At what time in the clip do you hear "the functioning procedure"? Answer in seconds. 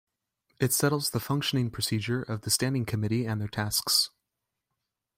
1.11-2.23